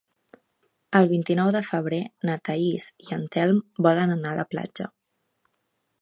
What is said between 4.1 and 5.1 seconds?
anar a la platja.